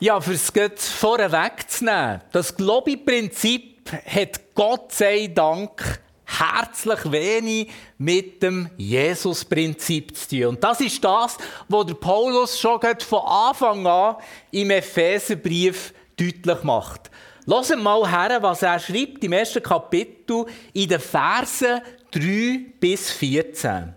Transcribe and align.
Ja, 0.00 0.20
fürs 0.20 0.52
es 0.54 0.88
vorher 0.90 1.32
wegzunehmen. 1.32 2.20
Das 2.30 2.54
Globi-Prinzip 2.54 3.90
hat 4.06 4.54
Gott 4.54 4.92
sei 4.92 5.26
Dank 5.26 6.00
herzlich 6.24 7.10
wenig 7.10 7.68
mit 7.96 8.40
dem 8.44 8.70
Jesus-Prinzip 8.76 10.16
zu 10.16 10.28
tun. 10.28 10.44
Und 10.44 10.62
das 10.62 10.80
ist 10.82 11.02
das, 11.02 11.36
was 11.66 11.86
der 11.86 11.94
Paulus 11.94 12.60
schon 12.60 12.80
von 12.80 13.22
Anfang 13.26 13.84
an 13.88 14.16
im 14.52 14.70
Epheserbrief 14.70 15.92
deutlich 16.16 16.62
macht. 16.62 17.10
Lasst 17.46 17.76
mal 17.76 18.08
her, 18.08 18.40
was 18.40 18.62
er 18.62 18.78
schreibt 18.78 19.24
im 19.24 19.32
ersten 19.32 19.64
Kapitel 19.64 20.46
in 20.74 20.90
den 20.90 21.00
Versen 21.00 21.80
3 22.12 22.66
bis 22.78 23.10
14. 23.10 23.94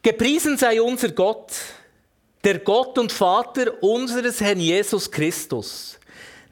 Gepriesen 0.00 0.56
sei 0.56 0.80
unser 0.80 1.10
Gott, 1.10 1.52
der 2.44 2.58
Gott 2.58 2.98
und 2.98 3.10
Vater 3.10 3.82
unseres 3.82 4.40
Herrn 4.40 4.60
Jesus 4.60 5.10
Christus. 5.10 5.98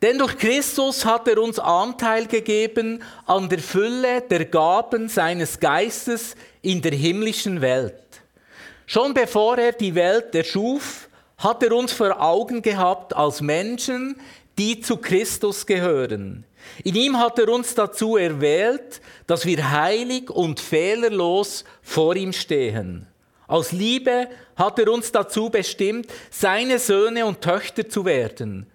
Denn 0.00 0.18
durch 0.18 0.36
Christus 0.36 1.04
hat 1.04 1.28
er 1.28 1.38
uns 1.38 1.58
Anteil 1.58 2.26
gegeben 2.26 3.04
an 3.26 3.48
der 3.48 3.60
Fülle 3.60 4.22
der 4.22 4.46
Gaben 4.46 5.08
seines 5.08 5.60
Geistes 5.60 6.34
in 6.60 6.82
der 6.82 6.92
himmlischen 6.92 7.60
Welt. 7.60 7.94
Schon 8.86 9.14
bevor 9.14 9.58
er 9.58 9.72
die 9.72 9.94
Welt 9.94 10.34
erschuf, 10.34 11.08
hat 11.38 11.62
er 11.62 11.72
uns 11.72 11.92
vor 11.92 12.20
Augen 12.20 12.62
gehabt 12.62 13.14
als 13.14 13.40
Menschen, 13.40 14.16
die 14.58 14.80
zu 14.80 14.96
Christus 14.96 15.66
gehören. 15.66 16.44
In 16.84 16.94
ihm 16.94 17.18
hat 17.18 17.38
er 17.38 17.48
uns 17.48 17.74
dazu 17.74 18.16
erwählt, 18.16 19.00
dass 19.26 19.46
wir 19.46 19.70
heilig 19.70 20.30
und 20.30 20.58
fehlerlos 20.58 21.64
vor 21.82 22.16
ihm 22.16 22.32
stehen. 22.32 23.06
Aus 23.46 23.72
Liebe 23.72 24.28
hat 24.62 24.78
er 24.78 24.92
uns 24.92 25.10
dazu 25.10 25.50
bestimmt, 25.50 26.06
seine 26.30 26.78
Söhne 26.78 27.26
und 27.26 27.40
Töchter 27.40 27.88
zu 27.88 28.04
werden. 28.04 28.66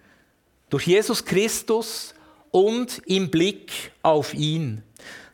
Durch 0.68 0.86
Jesus 0.86 1.24
Christus 1.24 2.14
und 2.50 3.00
im 3.06 3.30
Blick 3.30 3.72
auf 4.02 4.34
ihn. 4.34 4.82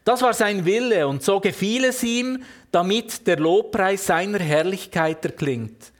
Das 0.05 0.23
war 0.23 0.33
sein 0.33 0.65
Wille 0.65 1.09
und 1.09 1.25
so 1.25 1.41
gefiel 1.41 1.85
es 1.85 2.05
ihm, 2.05 2.45
damit 2.71 3.27
der 3.27 3.39
Lobpreis 3.39 4.07
seiner 4.07 4.39
Herrlichkeit 4.39 5.25
erklingt. 5.25 5.93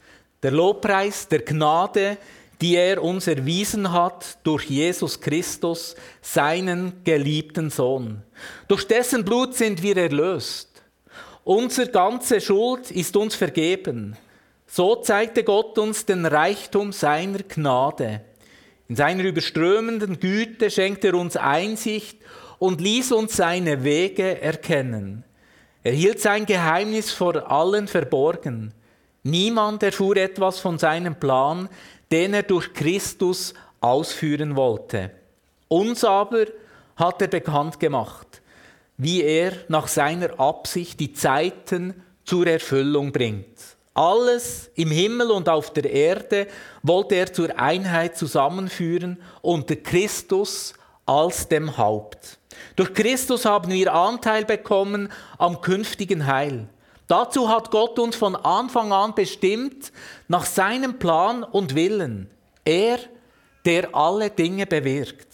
Der 0.45 0.53
Lobpreis 0.53 1.27
der 1.27 1.41
Gnade, 1.41 2.17
die 2.61 2.77
er 2.77 3.03
uns 3.03 3.27
erwiesen 3.27 3.93
hat 3.93 4.39
durch 4.45 4.67
Jesus 4.67 5.21
Christus, 5.21 5.97
seinen 6.23 7.03
geliebten 7.03 7.71
Sohn. 7.71 8.23
Durch 8.69 8.87
dessen 8.87 9.25
Blut 9.25 9.55
sind 9.55 9.83
wir 9.83 9.97
erlöst. 9.97 10.69
Unsere 11.43 11.91
ganze 11.91 12.41
Schuld 12.41 12.93
ist 12.93 13.17
uns 13.17 13.35
vergeben. 13.35 14.17
So 14.75 14.97
zeigte 14.97 15.45
Gott 15.45 15.79
uns 15.79 16.05
den 16.05 16.27
Reichtum 16.27 16.91
seiner 16.91 17.45
Gnade. 17.45 18.23
In 18.89 18.97
seiner 18.97 19.23
überströmenden 19.23 20.19
Güte 20.19 20.69
schenkte 20.69 21.07
er 21.09 21.15
uns 21.15 21.37
Einsicht 21.37 22.19
und 22.59 22.81
ließ 22.81 23.13
uns 23.13 23.37
seine 23.37 23.85
Wege 23.85 24.43
erkennen. 24.43 25.23
Er 25.85 25.93
hielt 25.93 26.19
sein 26.19 26.45
Geheimnis 26.45 27.13
vor 27.13 27.49
allen 27.49 27.87
verborgen. 27.87 28.75
Niemand 29.23 29.85
erfuhr 29.85 30.17
etwas 30.17 30.59
von 30.59 30.77
seinem 30.77 31.15
Plan, 31.21 31.69
den 32.11 32.35
er 32.35 32.43
durch 32.43 32.75
Christus 32.75 33.55
ausführen 33.81 34.57
wollte. 34.57 35.13
Uns 35.69 36.03
aber 36.03 36.47
hat 36.97 37.23
er 37.23 37.29
bekannt 37.29 37.79
gemacht 37.79 38.43
wie 38.97 39.23
er 39.23 39.53
nach 39.69 39.89
seiner 39.89 40.39
Absicht 40.39 41.01
die 41.01 41.13
Zeiten 41.13 42.03
zur 42.25 42.47
Erfüllung 42.47 43.13
bringt. 43.13 43.74
Alles 43.95 44.71
im 44.75 44.91
Himmel 44.91 45.31
und 45.31 45.49
auf 45.49 45.73
der 45.73 45.89
Erde 45.89 46.49
wollte 46.83 47.15
er 47.15 47.33
zur 47.33 47.57
Einheit 47.59 48.19
zusammenführen 48.19 49.23
unter 49.41 49.77
Christus 49.77 50.75
als 51.07 51.47
dem 51.49 51.77
Haupt. 51.77 52.39
Durch 52.75 52.93
Christus 52.93 53.45
haben 53.45 53.71
wir 53.71 53.95
Anteil 53.95 54.45
bekommen 54.45 55.11
am 55.39 55.61
künftigen 55.61 56.27
Heil. 56.27 56.67
Dazu 57.07 57.49
hat 57.49 57.71
Gott 57.71 57.99
uns 57.99 58.17
von 58.17 58.35
Anfang 58.35 58.93
an 58.93 59.15
bestimmt 59.15 59.93
nach 60.27 60.47
seinem 60.47 60.99
Plan 60.99 61.45
und 61.45 61.75
Willen. 61.75 62.31
Er, 62.65 62.99
der 63.65 63.95
alle 63.95 64.31
Dinge 64.31 64.67
bewirkt. 64.67 65.29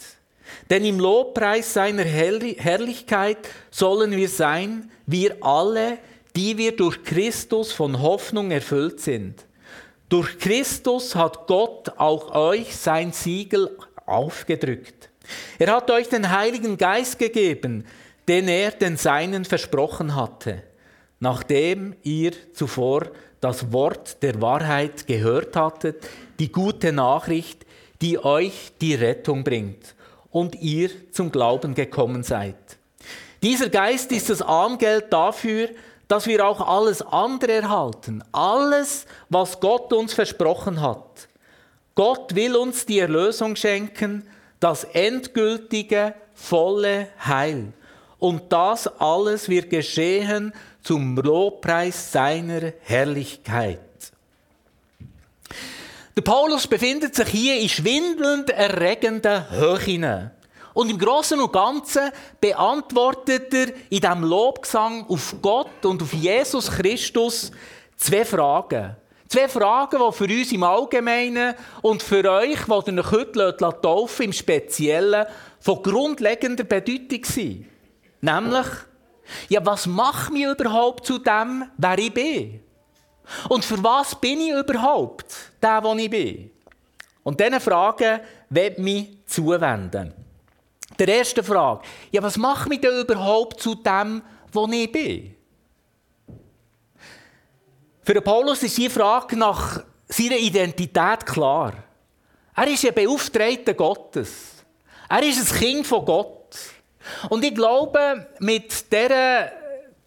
Denn 0.69 0.85
im 0.85 0.99
Lobpreis 0.99 1.73
seiner 1.73 2.03
Herrlichkeit 2.03 3.37
sollen 3.71 4.11
wir 4.11 4.29
sein, 4.29 4.91
wir 5.05 5.37
alle, 5.41 5.97
die 6.35 6.57
wir 6.57 6.75
durch 6.75 7.03
Christus 7.03 7.71
von 7.71 8.01
Hoffnung 8.01 8.51
erfüllt 8.51 8.99
sind. 8.99 9.45
Durch 10.09 10.37
Christus 10.39 11.15
hat 11.15 11.47
Gott 11.47 11.89
auch 11.97 12.35
euch 12.35 12.75
sein 12.75 13.11
Siegel 13.11 13.77
aufgedrückt. 14.05 15.09
Er 15.59 15.73
hat 15.73 15.89
euch 15.89 16.09
den 16.09 16.29
Heiligen 16.29 16.77
Geist 16.77 17.19
gegeben, 17.19 17.85
den 18.27 18.47
er 18.47 18.71
den 18.71 18.97
Seinen 18.97 19.45
versprochen 19.45 20.15
hatte, 20.15 20.63
nachdem 21.19 21.95
ihr 22.03 22.33
zuvor 22.53 23.11
das 23.39 23.71
Wort 23.71 24.21
der 24.21 24.41
Wahrheit 24.41 25.07
gehört 25.07 25.55
hattet, 25.55 26.07
die 26.39 26.51
gute 26.51 26.91
Nachricht, 26.91 27.65
die 28.01 28.23
euch 28.23 28.73
die 28.81 28.95
Rettung 28.95 29.43
bringt 29.43 29.95
und 30.29 30.55
ihr 30.55 30.89
zum 31.11 31.31
Glauben 31.31 31.73
gekommen 31.73 32.23
seid. 32.23 32.55
Dieser 33.43 33.69
Geist 33.69 34.11
ist 34.11 34.29
das 34.29 34.41
Armgeld 34.41 35.11
dafür, 35.11 35.69
dass 36.11 36.27
wir 36.27 36.45
auch 36.45 36.59
alles 36.59 37.01
andere 37.01 37.53
erhalten. 37.53 38.21
Alles, 38.33 39.05
was 39.29 39.61
Gott 39.61 39.93
uns 39.93 40.13
versprochen 40.13 40.81
hat. 40.81 41.29
Gott 41.95 42.35
will 42.35 42.57
uns 42.57 42.85
die 42.85 42.99
Erlösung 42.99 43.55
schenken, 43.55 44.27
das 44.59 44.83
endgültige, 44.83 46.13
volle 46.33 47.07
Heil. 47.25 47.71
Und 48.19 48.51
das 48.51 48.87
alles 48.99 49.47
wird 49.47 49.69
geschehen 49.69 50.51
zum 50.83 51.15
Lobpreis 51.15 52.11
seiner 52.11 52.73
Herrlichkeit. 52.81 53.79
Der 56.17 56.23
Paulus 56.23 56.67
befindet 56.67 57.15
sich 57.15 57.29
hier 57.29 57.57
in 57.57 57.69
schwindelnd 57.69 58.49
erregenden 58.49 59.49
Höhen. 59.49 60.31
Und 60.73 60.89
im 60.89 60.97
Großen 60.97 61.39
und 61.39 61.51
Ganzen 61.51 62.11
beantwortet 62.39 63.53
er 63.53 63.67
in 63.89 63.99
diesem 63.99 64.23
Lobgesang 64.23 65.05
auf 65.07 65.35
Gott 65.41 65.85
und 65.85 66.01
auf 66.01 66.13
Jesus 66.13 66.71
Christus 66.71 67.51
zwei 67.97 68.23
Fragen. 68.25 68.95
Zwei 69.27 69.47
Fragen, 69.47 69.99
die 69.99 70.13
für 70.13 70.25
uns 70.25 70.51
im 70.51 70.63
Allgemeinen 70.63 71.55
und 71.81 72.03
für 72.03 72.29
euch, 72.29 72.59
die 72.65 72.91
ihr 72.91 72.99
euch 72.99 73.11
heute 73.11 73.81
taufen 73.81 74.25
im 74.25 74.33
Speziellen, 74.33 75.25
von 75.59 75.81
grundlegender 75.81 76.63
Bedeutung 76.63 77.23
sind. 77.23 77.65
Nämlich, 78.19 78.67
ja, 79.47 79.65
was 79.65 79.87
macht 79.87 80.33
mich 80.33 80.43
überhaupt 80.45 81.05
zu 81.05 81.17
dem, 81.17 81.63
wer 81.77 81.97
ich 81.97 82.13
bin? 82.13 82.61
Und 83.47 83.63
für 83.63 83.81
was 83.83 84.15
bin 84.19 84.41
ich 84.41 84.51
überhaupt 84.51 85.33
der, 85.61 85.83
wo 85.83 85.93
ich 85.95 86.09
bin? 86.09 86.51
Und 87.23 87.39
diese 87.39 87.59
Fragen 87.59 88.19
wird 88.49 88.79
mich 88.79 89.17
zuwenden. 89.27 90.20
Der 91.01 91.07
erste 91.07 91.43
Frage, 91.43 91.81
ja, 92.11 92.21
was 92.21 92.37
macht 92.37 92.69
mich 92.69 92.79
denn 92.79 93.01
überhaupt 93.01 93.59
zu 93.59 93.73
dem, 93.73 94.21
wo 94.51 94.67
ich 94.67 94.91
bin? 94.91 95.35
Für 98.03 98.21
Paulus 98.21 98.61
ist 98.61 98.77
die 98.77 98.87
Frage 98.87 99.35
nach 99.35 99.83
seiner 100.07 100.37
Identität 100.37 101.25
klar. 101.25 101.73
Er 102.55 102.67
ist 102.67 102.85
ein 102.85 102.93
Beauftragter 102.93 103.73
Gottes. 103.73 104.63
Er 105.09 105.23
ist 105.23 105.39
ein 105.39 105.57
Kind 105.57 105.87
von 105.87 106.05
Gott. 106.05 106.55
Und 107.29 107.43
ich 107.43 107.55
glaube, 107.55 108.27
mit 108.37 108.91
dieser 108.91 109.51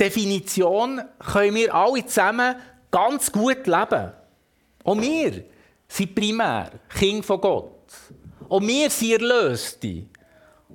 Definition 0.00 1.02
können 1.18 1.56
wir 1.56 1.74
alle 1.74 2.06
zusammen 2.06 2.54
ganz 2.92 3.32
gut 3.32 3.66
leben. 3.66 4.12
Und 4.84 5.02
wir 5.02 5.42
sind 5.88 6.14
primär 6.14 6.70
Kind 6.88 7.26
von 7.26 7.40
Gott. 7.40 7.82
Und 8.48 8.68
wir 8.68 8.88
sind 8.90 9.20
Erlöste. 9.20 10.04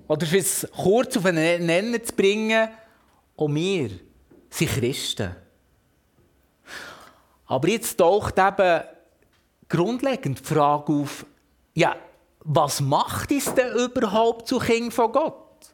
Oder 0.09 0.25
für 0.25 0.39
es 0.39 0.67
kurz 0.75 1.15
auf 1.17 1.25
einen 1.25 1.67
Nenner 1.67 2.03
zu 2.03 2.13
bringen, 2.13 2.67
und 3.35 3.56
wir 3.56 3.91
sind 4.50 4.71
Christen. 4.71 5.33
Aber 7.45 7.67
jetzt 7.69 7.95
taucht 7.95 8.38
eben 8.38 8.83
grundlegend 9.69 10.39
die 10.39 10.44
Frage 10.44 10.91
auf, 10.91 11.25
ja, 11.73 11.95
was 12.39 12.81
macht 12.81 13.31
uns 13.31 13.53
denn 13.53 13.71
überhaupt 13.75 14.47
zu 14.47 14.57
Kind 14.57 14.94
von 14.94 15.11
Gott? 15.11 15.73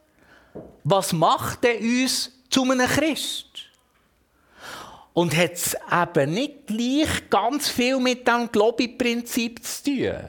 Was 0.84 1.12
macht 1.12 1.64
denn 1.64 1.82
uns 1.82 2.30
zu 2.50 2.62
einem 2.62 2.86
Christ? 2.86 3.48
Und 5.14 5.34
hat 5.34 5.54
es 5.54 5.76
eben 5.90 6.34
nicht 6.34 6.66
gleich 6.66 7.30
ganz 7.30 7.68
viel 7.68 7.98
mit 7.98 8.28
dem 8.28 8.52
Globi-Prinzip 8.52 9.64
zu 9.64 9.84
tun. 9.84 10.28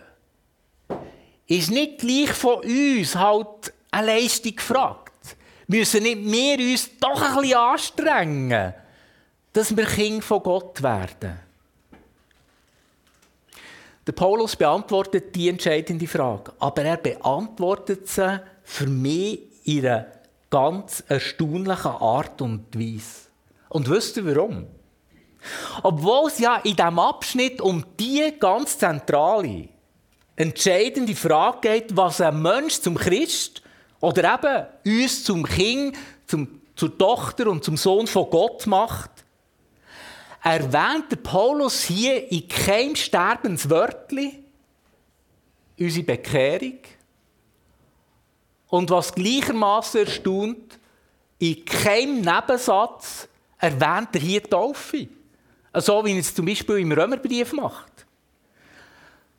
Ist 1.45 1.71
nicht 1.71 1.99
gleich 1.99 2.31
von 2.31 2.61
uns 2.63 3.15
halt 3.15 3.73
eine 3.91 4.07
Leistung 4.07 4.55
gefragt. 4.55 5.13
Müssen 5.67 6.03
nicht 6.03 6.23
wir 6.23 6.71
uns 6.71 6.89
doch 6.99 7.21
ein 7.21 7.41
bisschen 7.41 7.57
anstrengen, 7.57 8.73
dass 9.53 9.75
wir 9.75 9.85
Kinder 9.85 10.21
von 10.21 10.43
Gott 10.43 10.81
werden? 10.81 11.39
Der 14.05 14.13
Paulus 14.13 14.55
beantwortet 14.55 15.35
die 15.35 15.49
entscheidende 15.49 16.07
Frage, 16.07 16.53
aber 16.59 16.83
er 16.83 16.95
beantwortet 16.95 18.07
sie 18.07 18.39
für 18.63 18.87
mich 18.87 19.41
in 19.65 19.85
einer 19.85 20.05
ganz 20.49 21.03
erstaunlichen 21.09 21.91
Art 21.91 22.41
und 22.41 22.73
Weise. 22.73 23.27
Und 23.67 23.89
wisst 23.89 24.15
ihr 24.15 24.25
warum? 24.25 24.67
Obwohl 25.83 26.29
es 26.29 26.39
ja 26.39 26.55
in 26.57 26.77
diesem 26.77 26.99
Abschnitt 26.99 27.59
um 27.61 27.83
die 27.99 28.33
ganz 28.39 28.77
zentrale, 28.77 29.67
entscheidende 30.37 31.15
Frage 31.15 31.59
geht, 31.61 31.97
was 31.97 32.21
ein 32.21 32.41
Mensch 32.41 32.79
zum 32.79 32.95
Christ 32.95 33.61
oder 34.07 34.35
eben 34.85 35.03
uns 35.03 35.25
zum 35.25 35.45
Kind, 35.45 35.97
zum, 36.25 36.61
zur 36.77 36.97
Tochter 36.97 37.47
und 37.47 37.61
zum 37.65 37.75
Sohn 37.75 38.07
von 38.07 38.29
Gott 38.29 38.65
macht, 38.65 39.11
erwähnt 40.41 41.11
der 41.11 41.17
Paulus 41.17 41.83
hier 41.83 42.31
in 42.31 42.47
keinem 42.47 42.95
Sterbenswörtli 42.95 44.45
unsere 45.77 46.05
Bekehrung. 46.05 46.79
Und 48.69 48.89
was 48.89 49.13
gleichermaßen 49.13 50.05
erstaunt, 50.05 50.79
in 51.39 51.65
keinem 51.65 52.21
Nebensatz 52.21 53.27
erwähnt 53.57 54.09
er 54.13 54.21
hier 54.21 54.39
die 54.39 54.49
Taufe. 54.49 55.07
So 55.73 56.05
wie 56.05 56.13
er 56.13 56.19
es 56.19 56.33
zum 56.33 56.45
Beispiel 56.45 56.77
im 56.77 56.93
Römerbrief 56.93 57.51
macht. 57.51 58.05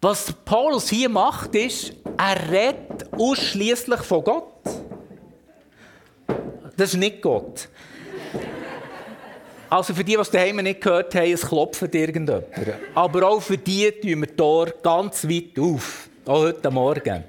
Was 0.02 0.30
Paulus 0.44 0.90
hier 0.90 1.08
macht, 1.08 1.54
ist, 1.54 1.94
er 2.18 2.50
redet 2.50 3.12
ausschließlich 3.12 4.00
von 4.02 4.22
Gott. 4.22 4.57
Das 6.78 6.90
ist 6.90 7.00
nicht 7.00 7.20
Gott. 7.20 7.69
Also 9.69 9.92
für 9.92 10.04
die, 10.04 10.12
die 10.12 10.20
es 10.20 10.30
daheim 10.30 10.56
nicht 10.58 10.80
gehört 10.80 11.12
haben, 11.12 11.32
es 11.32 11.44
klopft 11.44 11.92
irgendjemand. 11.92 12.44
Aber 12.94 13.28
auch 13.28 13.42
für 13.42 13.58
die 13.58 13.90
tun 13.90 14.20
wir 14.20 14.36
Tor 14.36 14.72
ganz 14.80 15.25
weit 15.25 15.58
auf. 15.58 16.08
Auch 16.25 16.42
heute 16.42 16.70
Morgen. 16.70 17.25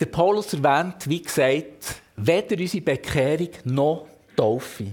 Der 0.00 0.06
Paulus 0.06 0.52
erwähnt, 0.52 1.08
wie 1.08 1.22
gesagt, 1.22 2.02
weder 2.16 2.58
unsere 2.58 2.82
Bekehrung 2.82 3.50
noch 3.62 4.08
Taufe. 4.36 4.86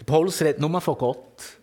Der 0.00 0.04
Paulus 0.04 0.40
redet 0.40 0.60
nur 0.60 0.80
von 0.80 0.96
Gott. 0.96 1.58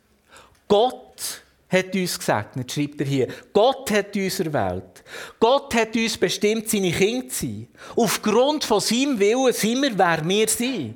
Gott 0.68 1.42
hat 1.70 1.96
uns 1.96 2.20
gesegnet, 2.20 2.72
schreibt 2.72 3.02
er 3.02 3.08
hier. 3.08 3.28
Gott 3.52 3.90
hat 3.90 4.16
uns 4.16 4.40
erwählt. 4.40 4.91
Gott 5.40 5.74
hat 5.76 5.96
uns 5.96 6.18
bestimmt, 6.18 6.70
seine 6.70 6.92
Kinder 6.92 7.30
zu 7.30 7.46
sein. 7.46 7.68
Aufgrund 7.96 8.64
von 8.64 8.80
seinem 8.80 9.20
Willen 9.20 9.54
sind 9.54 9.82
wir, 9.82 9.98
wer 9.98 10.28
wir 10.28 10.48
sind. 10.48 10.96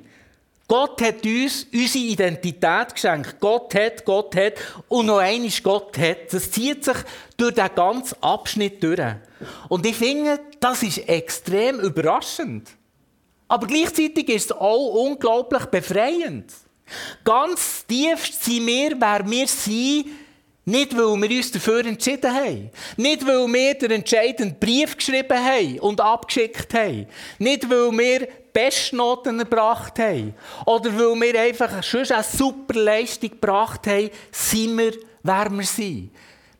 Gott 0.68 1.00
hat 1.00 1.24
uns 1.24 1.66
unsere 1.72 2.04
Identität 2.04 2.92
geschenkt. 2.92 3.36
Gott 3.38 3.72
hat, 3.74 4.04
Gott 4.04 4.34
hat 4.34 4.54
und 4.88 5.06
noch 5.06 5.18
einmal 5.18 5.50
Gott 5.62 5.96
hat. 5.96 6.32
Das 6.32 6.50
zieht 6.50 6.84
sich 6.84 6.96
durch 7.36 7.54
den 7.54 7.68
ganzen 7.74 8.20
Abschnitt 8.20 8.82
durch. 8.82 9.00
Und 9.68 9.86
ich 9.86 9.94
finde, 9.94 10.40
das 10.58 10.82
ist 10.82 11.08
extrem 11.08 11.78
überraschend. 11.78 12.68
Aber 13.46 13.68
gleichzeitig 13.68 14.28
ist 14.28 14.46
es 14.46 14.56
auch 14.56 15.04
unglaublich 15.04 15.66
befreiend. 15.66 16.52
Ganz 17.24 17.86
tiefst 17.86 18.44
sind 18.44 18.66
wir, 18.66 18.96
wer 18.98 19.28
wir 19.28 19.46
sind, 19.46 20.06
nicht, 20.68 20.96
weil 20.96 21.22
wir 21.22 21.36
uns 21.36 21.52
dafür 21.52 21.86
entschieden 21.86 22.34
haben. 22.34 22.70
Nicht, 22.96 23.24
weil 23.24 23.46
wir 23.46 23.74
den 23.74 23.92
entscheidenden 23.92 24.58
Brief 24.58 24.96
geschrieben 24.96 25.38
haben 25.38 25.78
und 25.78 26.00
abgeschickt 26.00 26.74
haben. 26.74 27.06
Nicht, 27.38 27.70
weil 27.70 27.96
wir 27.96 28.28
Bestnoten 28.52 29.38
erbracht 29.38 29.96
haben. 30.00 30.34
Oder 30.64 30.90
weil 30.98 31.20
wir 31.20 31.40
einfach 31.40 31.84
schon 31.84 32.10
eine 32.10 32.24
super 32.24 32.80
Leistung 32.80 33.30
gebracht 33.30 33.86
haben, 33.86 34.10
sind 34.32 34.76
wir, 34.76 34.92
wer 35.22 35.50
wir 35.50 35.64
sind. 35.64 36.10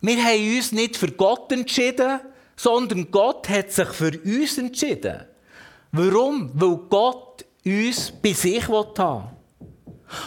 Wir 0.01 0.25
haben 0.25 0.57
uns 0.57 0.71
nicht 0.71 0.97
für 0.97 1.11
Gott 1.11 1.51
entschieden, 1.51 2.21
sondern 2.55 3.11
Gott 3.11 3.49
hat 3.49 3.73
sich 3.73 3.89
für 3.89 4.13
uns 4.25 4.57
entschieden. 4.57 5.25
Warum? 5.91 6.53
Weil 6.55 6.77
Gott 6.89 7.45
uns 7.65 8.13
bei 8.23 8.33
sich 8.35 8.69
haben 8.69 8.97
will. 8.97 9.36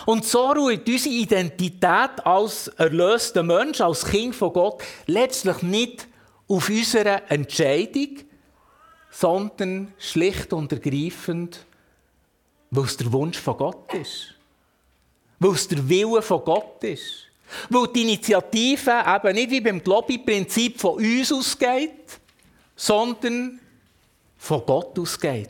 Und 0.06 0.26
so 0.26 0.52
ruht 0.52 0.88
unsere 0.88 1.16
Identität 1.16 2.26
als 2.26 2.68
erlöster 2.70 3.44
Mensch, 3.44 3.80
als 3.82 4.06
Kind 4.06 4.36
von 4.36 4.54
Gott, 4.54 4.84
letztlich 5.06 5.62
nicht 5.62 6.08
auf 6.48 6.70
unserer 6.70 7.30
Entscheidung, 7.32 8.18
sondern 9.12 9.94
schlicht 9.98 10.54
und 10.54 10.72
ergreifend, 10.72 11.66
weil 12.72 12.86
es 12.86 12.98
der 12.98 13.12
Wunsch 13.12 13.38
von 13.38 13.58
Gott 13.58 13.94
ist. 13.94 14.34
Weil 15.40 15.52
es 15.52 15.68
der 15.68 15.88
Wille 15.88 16.22
von 16.22 16.44
Gott 16.44 16.84
ist. 16.84 17.26
Weil 17.70 17.88
die 17.88 18.02
Initiative 18.02 19.04
eben 19.08 19.36
nicht 19.36 19.52
wie 19.52 19.62
beim 19.62 19.82
Globi-Prinzip 19.84 20.80
von 20.80 20.96
uns 20.96 21.32
ausgeht, 21.32 22.20
sondern 22.76 23.60
von 24.38 24.66
Gott 24.66 24.98
ausgeht. 25.00 25.50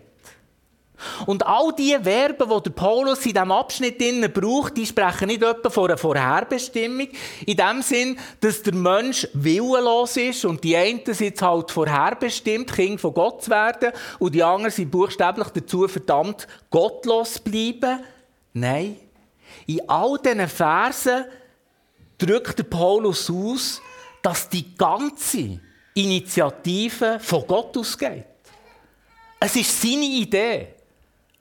Und 1.25 1.45
all 1.45 1.73
die 1.73 1.97
Verben, 2.01 2.49
die 2.49 2.63
der 2.63 2.71
Paulus 2.71 3.25
in 3.25 3.33
diesem 3.33 3.51
Abschnitt 3.51 4.33
braucht, 4.33 4.77
die 4.77 4.85
sprechen 4.85 5.27
nicht 5.27 5.43
etwa 5.43 5.69
von 5.69 5.85
einer 5.85 5.97
Vorherbestimmung, 5.97 7.07
in 7.45 7.57
dem 7.57 7.81
Sinn, 7.81 8.19
dass 8.41 8.61
der 8.63 8.73
Mensch 8.73 9.27
willenlos 9.33 10.17
ist 10.17 10.45
und 10.45 10.63
die 10.63 10.75
einen 10.75 11.01
sind 11.05 11.41
halt 11.41 11.71
vorherbestimmt, 11.71 12.71
Kind 12.71 13.01
von 13.01 13.13
Gott 13.13 13.43
zu 13.43 13.51
werden 13.51 13.91
und 14.19 14.35
die 14.35 14.43
anderen 14.43 14.71
sind 14.71 14.91
buchstäblich 14.91 15.47
dazu 15.49 15.87
verdammt, 15.87 16.47
gottlos 16.69 17.33
zu 17.33 17.43
bleiben. 17.43 17.99
Nein, 18.53 18.97
in 19.67 19.87
all 19.87 20.17
diesen 20.17 20.47
Versen 20.47 21.25
drückt 22.17 22.59
der 22.59 22.63
Paulus 22.63 23.29
aus, 23.29 23.81
dass 24.21 24.49
die 24.49 24.75
ganze 24.75 25.59
Initiative 25.93 27.19
von 27.19 27.45
Gott 27.47 27.77
ausgeht. 27.77 28.25
Es 29.39 29.55
ist 29.55 29.81
seine 29.81 30.05
Idee. 30.05 30.67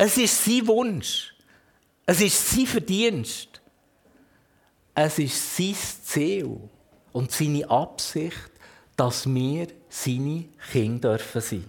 Es 0.01 0.17
ist 0.17 0.45
sein 0.45 0.67
Wunsch. 0.69 1.35
Es 2.07 2.21
ist 2.21 2.51
sein 2.51 2.67
Verdienst. 2.67 3.61
Es 4.95 5.19
ist 5.19 5.57
sein 5.57 5.75
Ziel 6.05 6.57
und 7.13 7.33
seine 7.33 7.69
Absicht, 7.69 8.51
dass 8.97 9.27
wir 9.27 9.67
seine 9.89 10.45
Kinder 10.71 11.17
dürfen 11.17 11.41
sein. 11.41 11.65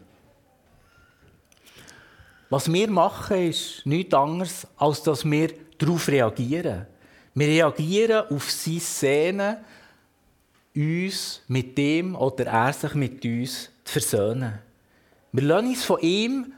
Was 2.49 2.71
wir 2.71 2.89
machen, 2.89 3.49
ist 3.49 3.85
nichts 3.85 4.13
anderes, 4.13 4.67
als 4.77 5.03
dass 5.03 5.25
wir 5.25 5.53
darauf 5.77 6.07
reagieren. 6.07 6.85
Wir 7.33 7.47
reagieren 7.47 8.25
auf 8.29 8.49
seine 8.49 8.79
Szene, 8.79 9.65
uns 10.75 11.41
mit 11.47 11.77
dem 11.77 12.15
oder 12.15 12.45
er 12.45 12.73
sich 12.73 12.93
mit 12.93 13.25
uns 13.25 13.69
zu 13.83 13.91
versöhnen. 13.91 14.59
Wir 15.31 15.43
lassen 15.43 15.67
uns 15.67 15.83
von 15.83 15.99
ihm 16.01 16.53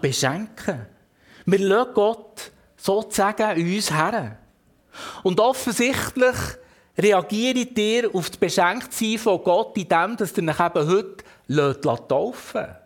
beschenken. 0.00 0.86
Wir 1.50 1.60
lassen 1.60 1.94
Gott 1.94 2.52
sozusagen 2.76 3.58
in 3.58 3.74
uns 3.76 3.90
her. 3.90 4.36
Und 5.22 5.40
offensichtlich 5.40 6.36
reagiert 6.98 7.78
ihr 7.78 8.14
auf 8.14 8.28
das 8.28 8.36
Beschenktsein 8.36 9.16
von 9.16 9.42
Gott, 9.42 9.74
indem 9.78 10.18
dass 10.18 10.36
ihr 10.36 10.46
euch 10.46 10.60
eben 10.60 10.88
heute 11.48 12.06
taufen 12.06 12.60
lässt. 12.60 12.76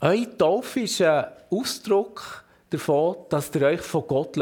Eure 0.00 0.38
Taufe 0.38 0.80
ist 0.80 1.02
ein 1.02 1.26
Ausdruck 1.50 2.42
davon, 2.70 3.16
dass 3.28 3.54
ihr 3.54 3.62
euch 3.66 3.82
von 3.82 4.06
Gott 4.06 4.32